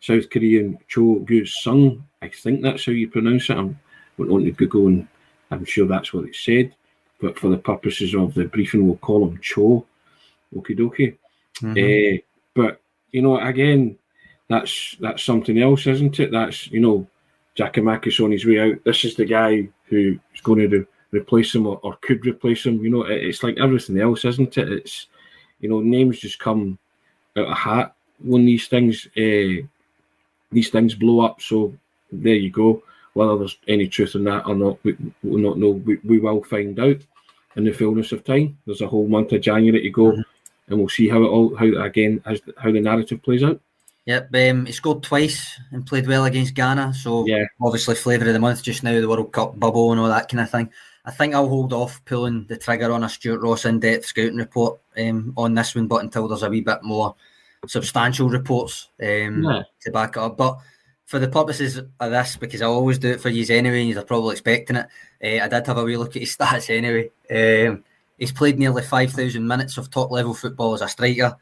[0.00, 2.04] South Korean Cho Gu Sung.
[2.22, 3.56] I think that's how you pronounce it.
[3.56, 3.74] I
[4.16, 5.08] went on to Google and
[5.50, 6.74] I'm sure that's what it said,
[7.20, 9.86] but for the purposes of the briefing, we'll call him Cho.
[10.54, 11.16] Okie dokie.
[11.62, 12.16] Mm-hmm.
[12.16, 12.18] Uh,
[12.54, 12.80] but
[13.12, 13.96] you know, again,
[14.48, 16.32] that's that's something else, isn't it?
[16.32, 17.06] That's you know,
[17.60, 18.84] Giakoumakis on his way out.
[18.84, 22.82] This is the guy who is going to replace him or, or could replace him.
[22.82, 24.72] You know, it, it's like everything else, isn't it?
[24.72, 25.06] It's
[25.60, 26.78] you know, names just come
[27.36, 29.62] out of hat when these things uh,
[30.50, 31.40] these things blow up.
[31.40, 31.74] So
[32.10, 32.82] there you go.
[33.12, 35.70] Whether there's any truth in that or not, we will not know.
[35.70, 36.98] We, we will find out
[37.56, 38.56] in the fullness of time.
[38.66, 40.20] There's a whole month of January to go, mm-hmm.
[40.68, 43.60] and we'll see how it all, how again, as how the narrative plays out.
[44.06, 46.94] Yep, um, he scored twice and played well against Ghana.
[46.94, 47.44] So Yeah.
[47.60, 50.40] obviously flavour of the month just now, the World Cup bubble and all that kind
[50.40, 50.70] of thing.
[51.04, 54.80] I think I'll hold off pulling the trigger on a Stuart Ross in-depth scouting report
[54.98, 57.14] um, on this one, but until there's a wee bit more
[57.66, 59.62] substantial reports um, Yeah.
[59.82, 60.36] to back it up.
[60.36, 60.58] But
[61.06, 64.02] for the purposes of this, because I always do it for you anyway, and you're
[64.02, 64.86] probably expecting it,
[65.22, 67.10] uh, I did have a wee look at his stats anyway.
[67.68, 67.84] Um,
[68.18, 71.36] he's played nearly 5,000 minutes of top-level football as a striker,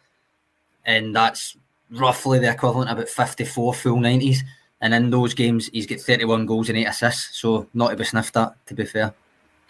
[0.85, 1.57] and that's
[1.91, 4.39] roughly the equivalent of about 54 full 90s.
[4.81, 7.41] And in those games, he's got 31 goals and 8 assists.
[7.41, 9.13] So not to be sniffed at, to be fair.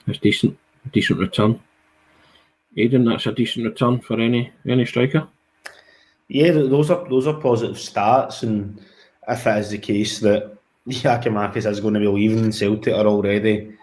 [0.07, 0.59] That's decent,
[0.93, 1.61] decent return.
[2.77, 5.27] Aidan, that's a decent return for any any striker.
[6.29, 8.81] Yeah, those are those are positive stats, and
[9.27, 10.57] if it is the case that
[10.89, 13.77] Giakoumakis is going to be leaving Celtic are already,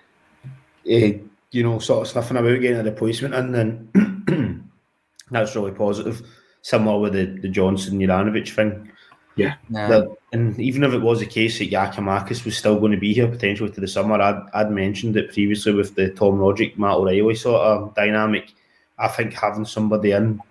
[0.88, 1.18] eh,
[1.52, 4.72] you know, sort of sniffing about getting a replacement in, then
[5.32, 6.22] that's really positive.
[6.66, 8.92] Similar with the, the Johnson Juranovic thing.
[9.36, 9.54] Yeah.
[9.70, 13.14] That- and even if it was the case that Giakoumakis was still going to be
[13.14, 16.96] here potentially to the summer, I'd, I'd mentioned it previously with the Tom Rogic, Matt
[16.96, 18.52] O'Riley sort of dynamic.
[18.98, 20.42] I think having somebody in.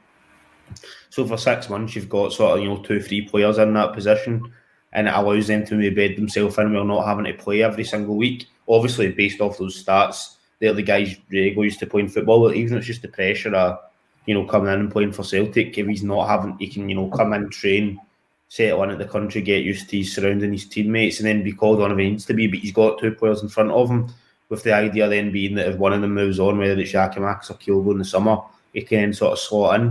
[1.10, 3.92] So for six months, you've got sort of, you know, two, three players in that
[3.92, 4.52] position,
[4.92, 7.84] and it allows them to maybe bed themselves in while not having to play every
[7.84, 8.46] single week.
[8.68, 12.54] Obviously, based off those stats, they're the guys regularly used to playing football.
[12.54, 13.80] Even if it's just the pressure of,
[14.26, 16.96] you know, coming in and playing for Celtic, if he's not having, he can, you
[16.96, 18.00] know, come in, train,
[18.48, 21.52] settle in at the country, get used to his surrounding his teammates, and then be
[21.52, 22.46] called on if he needs to be.
[22.46, 24.12] But he's got two players in front of him,
[24.48, 27.50] with the idea then being that if one of them moves on, whether it's Giakoumakis
[27.50, 28.38] or Kyogo in the summer,
[28.72, 29.88] he can sort of slot in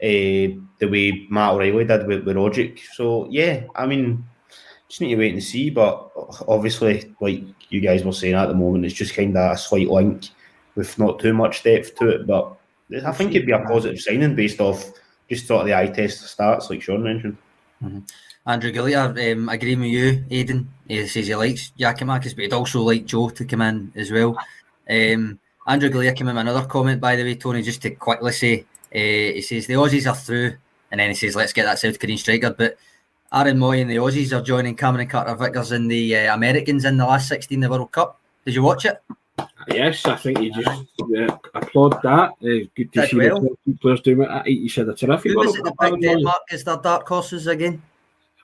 [0.00, 2.80] uh, the way Matt O'Riley did with, with Rogic.
[2.94, 4.24] So, yeah, I mean,
[4.88, 5.70] just need to wait and see.
[5.70, 6.10] But
[6.46, 9.88] obviously, like you guys were saying at the moment, it's just kind of a slight
[9.88, 10.28] link
[10.74, 12.26] with not too much depth to it.
[12.26, 12.57] But
[13.04, 14.92] I think it'd be a positive signing based off
[15.28, 17.36] just sort of the eye test starts, like Sean mentioned.
[18.46, 20.68] Andrew Gillett, um, agreeing with you, Aidan.
[20.86, 24.38] He says he likes Giakoumakis, but he'd also like Cho to come in as well.
[24.88, 28.32] Um, Andrew Gillett came in with another comment, by the way, Tony, just to quickly
[28.32, 28.60] say,
[28.94, 30.56] uh, he says the Aussies are through,
[30.90, 32.54] and then he says, let's get that South Korean striker.
[32.56, 32.78] But
[33.30, 36.96] Aaron Mooy and the Aussies are joining Cameron Carter Vickers and the uh, Americans in
[36.96, 38.18] the last 16 of the World Cup.
[38.46, 39.02] Did you watch it?
[39.68, 40.68] Yes, I think you just
[41.00, 42.30] uh, applaud that.
[42.30, 43.40] Uh, good to Did see well.
[43.66, 44.28] the players doing it.
[44.30, 46.16] I think you said a terrific Who was it that Cup, picked Aaron Mooy.
[46.16, 47.82] Denmark as their dark horses again?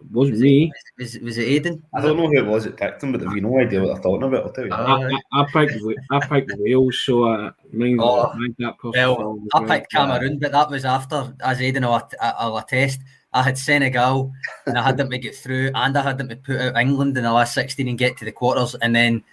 [0.00, 0.70] It wasn't me.
[0.98, 1.82] Was, was it Aidan?
[1.94, 3.94] I don't know who it was that picked him, but if you no idea what
[3.94, 4.72] they're talking about, I'll tell you.
[4.72, 8.96] Uh, I, I, I picked I picked Wales, so uh, mine, Oh, mine that cost
[8.96, 13.00] Well, I picked Cameroon, but that was after, as Aidan will, will attest,
[13.32, 14.32] I had Senegal
[14.66, 17.16] and I had them to get through, and I had them to put out England
[17.16, 19.24] in the last 16 and get to the quarters, and then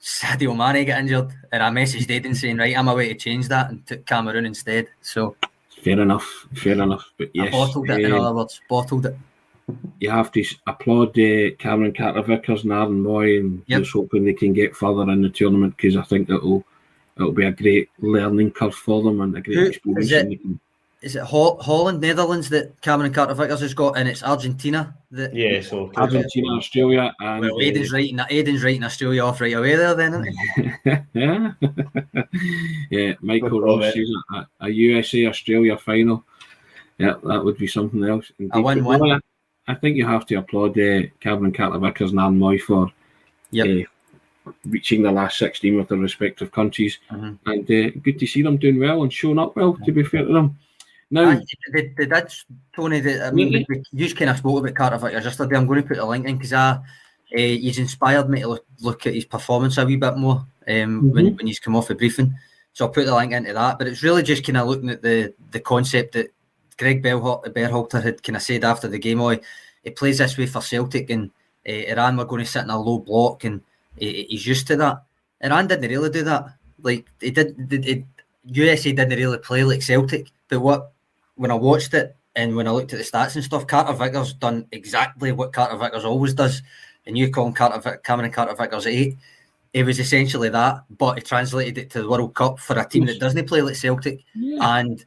[0.00, 3.70] Sadio Mane got injured, and I messaged Aidan saying, right, I'm away to change that,
[3.70, 4.88] and took Cameroon instead.
[5.02, 5.36] So
[5.82, 7.04] Fair enough, fair enough.
[7.18, 9.16] But yes, I bottled it, in eh, other words, bottled it.
[10.00, 13.80] you have to applaud uh, Cameron Carter Vickers and Aaron Mooy, and Yep.
[13.82, 16.64] just hoping they can get further in the tournament because I think it'll
[17.16, 20.06] it'll be a great learning curve for them and a great Who- experience.
[20.06, 20.60] is it- and they can-
[21.00, 25.32] Is it Hol- Holland, Netherlands that Cameron Carter Vickers has got, and it's Argentina that.
[25.32, 27.56] Yeah, so Argentina, Australia, and Well, uh,
[27.92, 31.52] writing Aidan's writing Australia off right away there, then, isn't yeah,
[32.90, 33.14] yeah.
[33.20, 33.94] Michael Good Ross
[34.34, 36.24] a, a USA Australia final.
[36.98, 38.30] Yeah, that would be something else.
[38.40, 38.64] A Indeed.
[38.64, 38.98] win-win.
[38.98, 39.10] But
[39.68, 42.90] I, I think you have to applaud uh, Cameron Carter Vickers and Aaron Mooy for
[43.50, 43.86] Yep.
[44.46, 46.98] uh, reaching the last 16 with their respective countries.
[47.12, 47.38] Mhm.
[47.46, 50.24] And uh, good to see them doing well and showing up well, to be fair
[50.24, 50.58] to them.
[51.10, 52.32] Now, Aye, they, they did,
[52.74, 53.00] Tony.
[53.00, 53.84] They, I mean, Really?
[53.92, 55.56] you just kind of spoke about Carter Vickers yesterday.
[55.56, 56.80] I'm going to put a link in because uh,
[57.30, 61.34] he's inspired me to look, look at his performance a wee bit more um, when,
[61.36, 62.34] when he's come off the briefing.
[62.74, 63.78] So I'll put the link into that.
[63.78, 66.32] But it's really just kind of looking at the the concept that
[66.78, 69.20] Greg Belhal- Berhalter had kind of said after the game.
[69.20, 69.36] Oh,
[69.82, 71.30] he plays this way for Celtic, and
[71.68, 73.62] uh, Iran were going to sit in a low block, and
[73.98, 75.02] he, he's used to that.
[75.40, 76.50] Iran didn't really do that.
[76.82, 78.04] Like he did, did it,
[78.44, 80.30] USA didn't really play like Celtic.
[80.48, 80.92] But what
[81.38, 84.34] when I watched it and when I looked at the stats and stuff, Carter Vickers
[84.34, 86.62] done exactly what Carter Vickers always does.
[87.06, 89.16] And you call him Carter Vick, Cameron Carter Vickers eight.
[89.72, 93.06] It was essentially that, but he translated it to the World Cup for a team
[93.06, 95.04] that doesn't play like Celtic yeah, and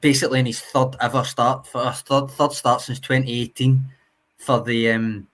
[0.00, 3.80] basically in his third ever start for a third third start since 2018
[4.38, 5.26] for the um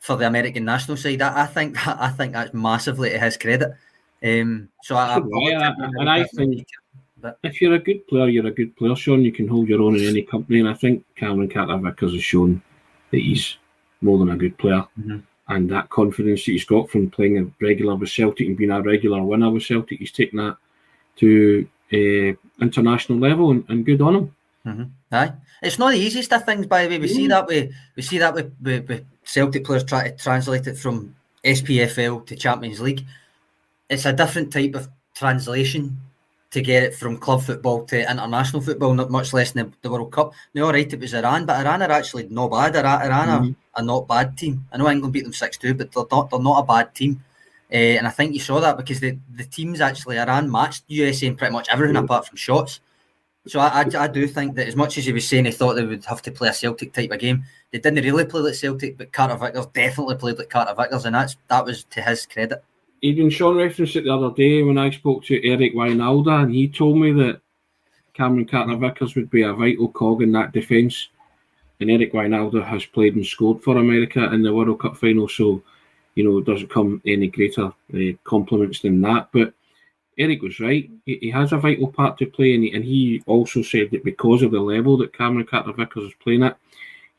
[0.00, 1.20] for the American national side.
[1.20, 3.72] I, I think that I think that's massively to his credit.
[4.22, 6.66] Um, so I, I, Yeah, and I think-
[7.42, 9.22] if you're a good player, you're a good player, Sean.
[9.22, 12.22] You can hold your own in any company, and I think Cameron Carter Vickers has
[12.22, 12.62] shown
[13.10, 13.56] that he's
[14.00, 14.84] more than a good player.
[15.00, 15.22] Mhm.
[15.48, 18.82] And that confidence that he's got from playing a regular with Celtic and being a
[18.82, 20.56] regular winner with Celtic, he's taken that
[21.16, 24.36] to uh, international level, and, and good on him.
[24.66, 24.82] Mm-hmm.
[25.12, 26.66] Aye, it's not the easiest of things.
[26.66, 27.14] By the way, we mm.
[27.14, 30.76] see that we we see that with, with, with Celtic players try to translate it
[30.76, 33.04] from SPFL to Champions League.
[33.88, 35.98] It's a different type of translation
[36.50, 40.12] to get it from club football to international football, not much less than the, World
[40.12, 40.32] Cup.
[40.54, 42.76] Now, all right, it was Iran, but Iran are actually not bad.
[42.76, 43.50] Iran, Iran mm-hmm.
[43.74, 44.66] are a not bad team.
[44.72, 47.22] I know England beat them 6 2, but they're not, they're not a bad team.
[47.70, 51.26] Uh, and I think you saw that because the, the teams actually Iran matched USA
[51.26, 52.04] in pretty much everything mm-hmm.
[52.06, 52.80] apart from shots.
[53.46, 55.74] So I, I, I, do think that as much as he was saying he thought
[55.74, 58.54] they would have to play a Celtic type of game, they didn't really play like
[58.54, 62.26] Celtic, but Carter Vickers definitely played like Carter Vickers, and that's that was to his
[62.26, 62.62] credit
[63.00, 66.68] even Sean referenced it the other day when I spoke to Eric Wynalda, and he
[66.68, 67.40] told me that
[68.14, 71.08] Cameron Carter Vickers would be a vital cog in that defence.
[71.80, 75.62] And Eric Wynalda has played and scored for America in the World Cup final, so
[76.16, 79.28] you know it doesn't come any greater uh, compliments than that.
[79.32, 79.54] But
[80.18, 83.22] Eric was right; he, he, has a vital part to play, and he, and he
[83.26, 86.58] also said that because of the level that Cameron Carter Vickers is playing at,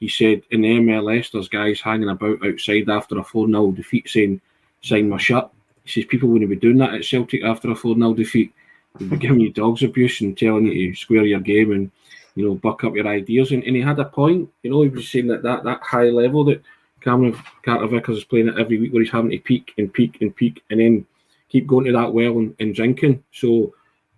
[0.02, 4.10] he said in the MLS there's guys hanging about outside after a 4 0 defeat
[4.10, 4.42] saying,
[4.82, 5.50] "Sign my shirt."
[5.90, 8.54] He says people wouldn't be doing that at Celtic after a 4 0 defeat.
[8.98, 11.92] They'd be giving you dogs abuse and telling you to square your game and,
[12.36, 13.52] you know, buck up your ideas.
[13.52, 14.50] And, and he had a point.
[14.64, 16.62] You know, he was saying that that, that high level that
[17.02, 20.18] Cameron Carter Vickers is playing at every week where he's having to peak and peak
[20.22, 21.06] and peak and then
[21.50, 23.24] keep going to that well and, and drinking.
[23.32, 23.74] So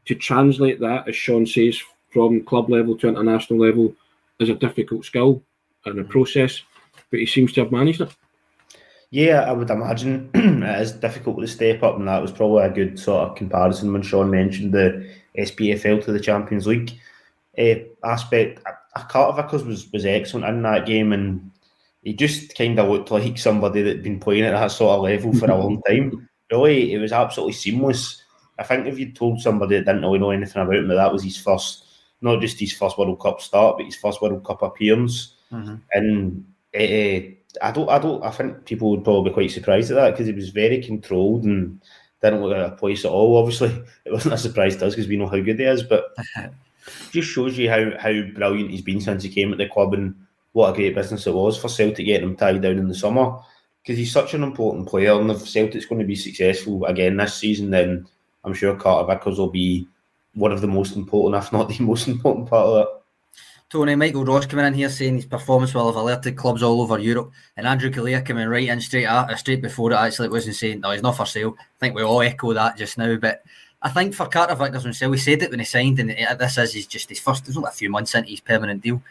[0.06, 1.80] to translate that, as Sean says,
[2.10, 3.96] from club level to international level
[4.40, 5.42] is a difficult skill
[5.86, 6.12] and a mm-hmm.
[6.12, 6.62] process,
[7.10, 8.16] but he seems to have managed it.
[9.12, 12.69] Yeah, I would imagine it is difficult to step up, and that was probably a
[12.69, 16.97] good sort of comparison when Sean mentioned the SPFL to the Champions League
[17.60, 18.62] uh, aspect.
[19.10, 21.52] Carter Vickers was, was excellent in that game, and
[22.04, 25.34] he just kind of looked like somebody that'd been playing at that sort of level
[25.34, 26.30] for a long time.
[26.50, 28.24] Really, it was absolutely seamless.
[28.60, 31.12] I think if you told somebody that didn't really know anything about him that that
[31.12, 31.86] was his first,
[32.21, 35.76] not just his first World Cup start, but his first World Cup appearance, mm-hmm.
[35.91, 36.45] and
[36.76, 40.12] uh, I don't, I don't, I think people would probably be quite surprised at that
[40.12, 41.82] because he was very controlled and
[42.22, 43.38] didn't look at a place at all.
[43.38, 43.70] Obviously,
[44.06, 46.16] it wasn't a surprise to us because we know how good he is, but
[47.12, 50.16] just shows you how how brilliant he's been since he came at the club and
[50.54, 53.38] what a great business it was for Celtic getting him tied down in the summer
[53.82, 55.20] because he's such an important player.
[55.20, 58.06] And if Celtic's going to be successful again this season, then
[58.44, 59.88] I'm sure Carter Vickers will be
[60.34, 63.01] one of the most important, if not the most important part of it.
[63.72, 67.00] Tony Michael Ross coming in here saying his performance will have alerted clubs all over
[67.00, 70.82] Europe, and Andrew Galea coming right in straight at, straight before it actually wasn't saying
[70.82, 71.56] no, he's not for sale.
[71.58, 73.44] I think we all echo that just now, but
[73.82, 76.74] I think for Carter Vickers himself, we said it when he signed, and this is
[76.74, 77.46] he's just his first.
[77.46, 79.02] There's only a few months into his permanent deal.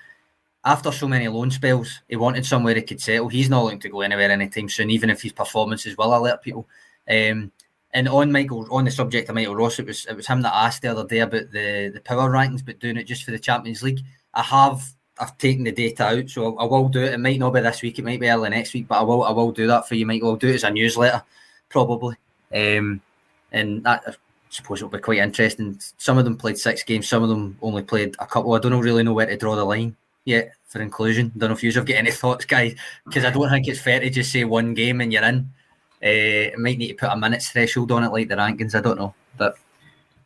[0.62, 3.28] After so many loan spells, he wanted somewhere he could settle.
[3.28, 6.68] He's not looking to go anywhere anytime soon, even if his performances will alert people.
[7.08, 7.50] Um,
[7.94, 10.54] and on Michael, on the subject of Michael Ross, it was it was him that
[10.54, 13.38] asked the other day about the the power rankings, but doing it just for the
[13.38, 14.00] Champions League.
[14.34, 14.82] I have
[15.18, 17.12] I've taken the data out, so I will do it.
[17.12, 19.22] It might not be this week, it might be early next week, but I will
[19.24, 20.30] I will do that for you, Michael.
[20.30, 21.22] I'll do it as a newsletter,
[21.68, 22.16] probably.
[22.54, 23.00] Um,
[23.52, 24.12] and that I
[24.48, 25.78] suppose it'll be quite interesting.
[25.98, 28.54] Some of them played six games, some of them only played a couple.
[28.54, 31.32] I don't really know where to draw the line yet for inclusion.
[31.36, 34.00] Don't know if you have got any thoughts, guys, because I don't think it's fair
[34.00, 35.50] to just say one game and you're in.
[36.02, 38.74] Uh, might need to put a minutes threshold on it, like the rankings.
[38.74, 39.56] I don't know, but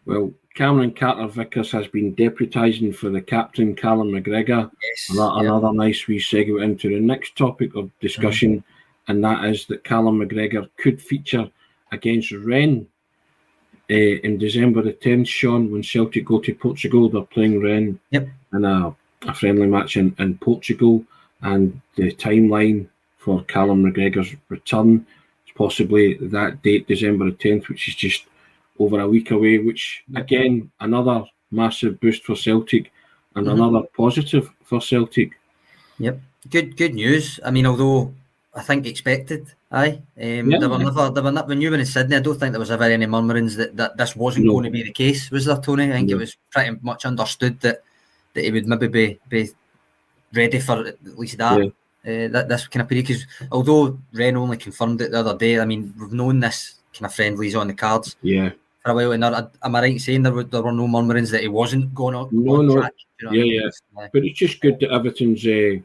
[0.07, 4.71] well, Cameron Carter Vickers has been deputising for the captain, Callum McGregor.
[4.83, 5.41] Yes, another, yeah.
[5.49, 9.11] another nice wee segue into the next topic of discussion, mm-hmm.
[9.11, 11.51] and that is that Callum McGregor could feature
[11.91, 12.87] against Rennes
[13.91, 17.09] uh, in December the 10th, Sean, when Celtic go to Portugal.
[17.09, 18.29] They're playing Rennes yep.
[18.53, 18.95] in a,
[19.27, 21.05] a friendly match in, in Portugal,
[21.43, 22.89] and the timeline
[23.19, 25.05] for Callum McGregor's return
[25.47, 28.27] is possibly that date, December the 10th, which is just
[28.79, 32.93] over a week away, which again another massive boost for Celtic
[33.35, 33.61] and mm-hmm.
[33.61, 35.33] another positive for Celtic.
[35.99, 37.41] Yep, good good news.
[37.45, 38.13] I mean, although
[38.55, 40.01] I think expected, aye.
[40.21, 42.17] Um, yeah, there were never there were not when you were in Sydney.
[42.17, 44.53] I don't think there was ever any murmurings that, that this wasn't no.
[44.53, 45.31] going to be the case.
[45.31, 45.85] Was there, Tony?
[45.85, 46.17] I think no.
[46.17, 47.83] it was pretty much understood that
[48.35, 49.51] that he would maybe be be
[50.33, 51.59] ready for at least that.
[51.63, 51.71] Yeah.
[52.07, 55.59] Uh, that this kind of period because although Rennes only confirmed it the other day,
[55.59, 58.17] I mean we've known this kind of friendlies on the cards.
[58.21, 58.51] Yeah
[58.85, 59.13] for a while.
[59.13, 61.49] And there, am I right in saying there were, there were no murmurings that he
[61.49, 62.29] wasn't going on?
[62.33, 62.77] No, no.
[62.77, 63.71] Track, you know yeah, yeah.
[63.97, 64.09] yeah.
[64.13, 65.81] But it's just good that everything's uh,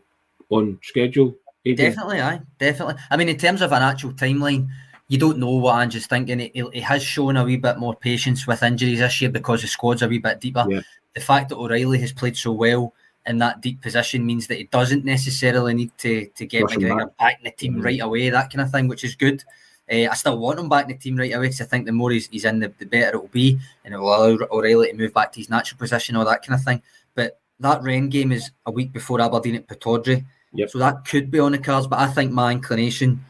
[0.54, 1.36] on schedule.
[1.66, 2.96] Definitely, aye, definitely.
[3.12, 4.70] I mean, in terms of an actual timeline,
[5.08, 6.40] you don't know what Ange's thinking.
[6.40, 9.68] He, he has shown a wee bit more patience with injuries this year because the
[9.68, 10.66] squad's a wee bit deeper.
[10.68, 10.82] Yeah.
[11.14, 12.94] The fact that O'Riley has played so well
[13.28, 16.98] in that deep position means that he doesn't necessarily need to to get Rush McGregor
[16.98, 17.18] back.
[17.18, 17.82] back in the team mm-hmm.
[17.84, 19.44] right away, that kind of thing, which is good.
[19.92, 21.92] Uh, I still want him back in the team right away because I think the
[21.92, 24.92] more he's, he's in, the, the better it will be, and it will allow O'Riley
[24.92, 26.82] to move back to his natural position, all that kind of thing.
[27.16, 30.26] But that Rennes game is a week before Aberdeen at Pittodrie.
[30.54, 30.70] Yep.
[30.70, 33.24] So that could be on the cards, but I think my inclination,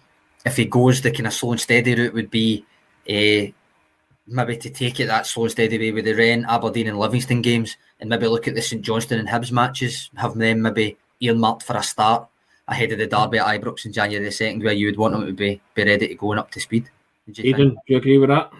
[0.45, 2.65] if he goes the kind of slow and steady route, would be
[3.09, 3.51] uh,
[4.27, 7.41] maybe to take it that slow and steady way with the Rennes, Aberdeen, and Livingston
[7.41, 11.63] games, and maybe look at the St Johnstone and Hibs matches, have them maybe earmarked
[11.63, 12.27] for a start
[12.69, 15.25] ahead of the derby at Ibrox in January the second, where you would want them
[15.25, 16.89] to be be ready to go and up to speed.
[17.31, 18.51] Do you Aidan, do you agree with that?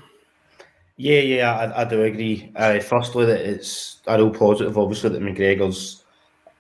[0.98, 2.52] Yeah, yeah, I, I do agree.
[2.56, 6.04] Uh, firstly, that it's a real positive, obviously, that McGregor's,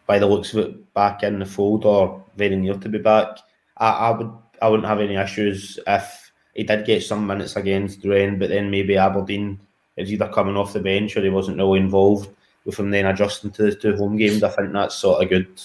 [0.08, 3.38] by the looks of it, back in the fold or very near to be back.
[3.78, 4.32] I, I would,
[4.62, 8.72] I wouldn't have any issues if he did get some minutes against Rennes, but then
[8.72, 9.60] maybe Aberdeen
[9.98, 12.30] is either coming off the bench or he wasn't really involved
[12.66, 14.42] with him then adjusting to the two home games.
[14.44, 15.62] I think that's sort of good.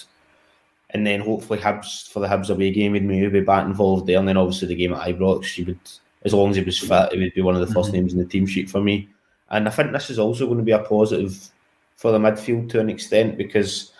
[0.95, 4.18] And then hopefully Hibs for the Hibs away game, he'd maybe be back involved there.
[4.18, 5.78] And then obviously the game at Ibrox, he would
[6.24, 7.92] as long as he was fit, he would be one of the 1st mm-hmm.
[7.92, 9.09] names in the team sheet for me.
[9.51, 11.51] And I think this is also going to be a positive
[11.97, 13.92] for the midfield to an extent because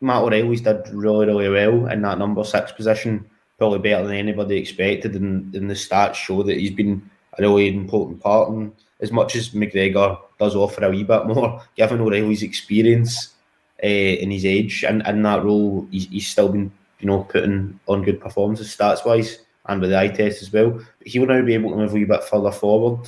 [0.00, 3.28] Matt O'Riley's did really, really well in that number six position,
[3.58, 5.16] probably better than anybody expected.
[5.16, 8.50] And, and the stats show that he's been a really important part.
[8.50, 13.33] And as much as McGregor does offer a wee bit more, given O'Riley's experience
[13.82, 16.70] uh, and his age and in that role, he's, he's still been
[17.00, 20.70] you know putting on good performances stats wise and with the eye test as well.
[20.70, 23.00] But he will now be able to move a wee bit further forward.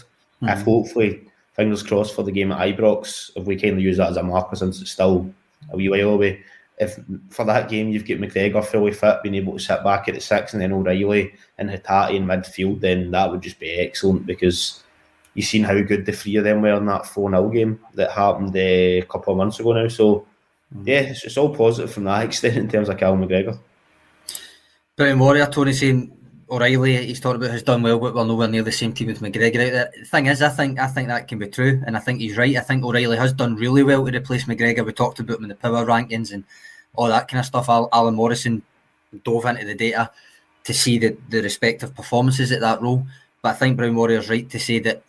[0.43, 0.49] Mm-hmm.
[0.49, 4.17] If hopefully, fingers crossed for the game at Ibrox, if we can use that as
[4.17, 5.31] a marker since it's still
[5.71, 6.43] a wee while away.
[6.79, 6.99] If
[7.31, 10.21] for that game you've got McGregor fully fit, being able to sit back at the
[10.21, 14.83] six and then O'Riley and Hatate in midfield, then that would just be excellent because
[15.33, 18.11] you've seen how good the three of them were in that 4 0 game that
[18.11, 19.89] happened uh, a couple of months ago now.
[19.89, 20.27] So.
[20.77, 20.89] Mm-hmm.
[20.89, 23.59] yeah, it's, it's all positive from that extent in terms of Cal McGregor.
[24.97, 26.16] Brian Warrior, Tony saying
[26.49, 29.20] O'Riley, he's talked about has done well, but we're nowhere near the same team with
[29.20, 29.93] McGregor out there.
[29.99, 32.37] The thing is, I think I think that can be true, and I think he's
[32.37, 32.57] right.
[32.57, 34.87] I think O'Riley has done really well to replace McGregor.
[34.87, 36.45] We talked about him in the power rankings and
[36.95, 37.68] all that kind of stuff.
[37.68, 38.62] Alan Morrison
[39.24, 40.11] dove into the data
[40.64, 43.07] to see the, the respective performances at that role.
[43.43, 45.03] But I think Brown Warrior's right to say that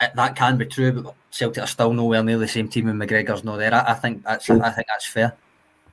[0.00, 3.44] that can be true, but Celtic are still nowhere near the same team and McGregor's
[3.44, 3.72] not there.
[3.74, 5.36] I, I think that's I think that's fair.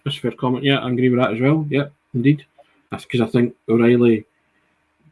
[0.03, 0.63] That's a fair comment.
[0.63, 1.65] Yeah, I agree with that as well.
[1.69, 2.45] Yeah, indeed.
[2.89, 4.25] That's because I think O'Riley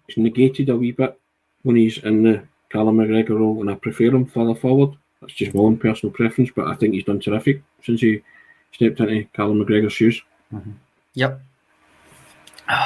[0.07, 1.19] He's negated a wee bit
[1.63, 4.97] when he's in the Callum McGregor role, and I prefer him further forward.
[5.21, 8.21] That's just my own personal preference, but I think he's done terrific since he
[8.71, 10.21] stepped into Callum McGregor's shoes.
[10.53, 10.71] Mm-hmm.
[11.15, 11.41] Yep.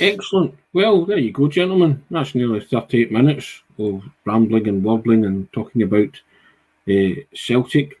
[0.00, 0.58] Excellent.
[0.72, 2.02] Well, there you go, gentlemen.
[2.10, 6.20] That's nearly 38 minutes of rambling and wobbling and talking about
[6.88, 8.00] uh, Celtic.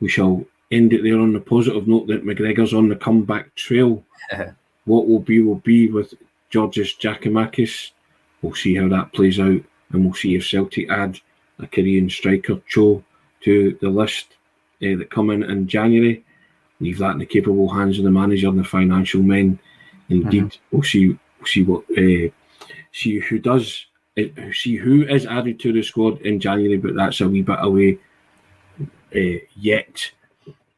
[0.00, 4.04] We shall end it there on the positive note that McGregor's on the comeback trail.
[4.84, 6.14] what will be will be with
[6.50, 7.90] Georgios Giakoumakis.
[8.42, 9.62] We'll see how that plays out,
[9.92, 11.20] and we'll see if Celtic add
[11.58, 13.04] a Korean striker Cho
[13.42, 14.36] to the list
[14.82, 16.24] uh, that come in in January.
[16.80, 19.58] Leave that in the capable hands of the manager and the financial men.
[20.08, 20.76] Indeed, mm-hmm.
[20.76, 21.18] we'll see.
[21.38, 22.30] We'll see what uh,
[22.92, 23.86] see who does
[24.52, 27.98] see who is added to the squad in January, but that's a wee bit away
[29.14, 30.10] Uh, yet.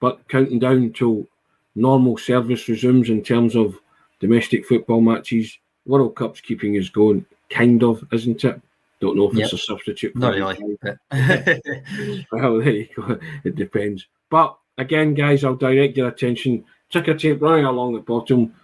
[0.00, 1.26] But counting down till
[1.74, 3.78] normal service resumes in terms of
[4.20, 5.58] domestic football matches.
[5.84, 8.60] World Cup's keeping us going, kind of, isn't it?
[9.00, 9.44] Don't know if yep.
[9.44, 10.14] it's a substitute.
[10.14, 10.78] Not really.
[12.32, 13.18] well, there you go.
[13.42, 14.06] It depends.
[14.30, 16.64] But again, guys, I'll direct your attention.
[16.88, 18.54] Ticker tape running along the bottom.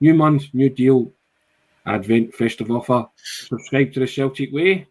[0.00, 1.12] New month, new deal.
[1.84, 3.06] Advent festive offer.
[3.16, 4.86] Subscribe to the Celtic Way.